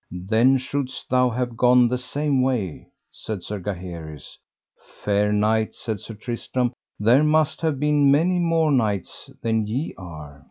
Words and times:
Then 0.09 0.57
shouldst 0.57 1.11
thou 1.11 1.29
have 1.29 1.55
gone 1.55 1.87
the 1.87 1.99
same 1.99 2.41
way, 2.41 2.87
said 3.11 3.43
Sir 3.43 3.59
Gaheris. 3.59 4.39
Fair 5.05 5.31
knight, 5.31 5.75
said 5.75 5.99
Sir 5.99 6.15
Tristram, 6.15 6.73
there 6.99 7.21
must 7.21 7.61
have 7.61 7.79
been 7.79 8.09
many 8.09 8.39
more 8.39 8.71
knights 8.71 9.29
than 9.43 9.67
ye 9.67 9.93
are. 9.99 10.39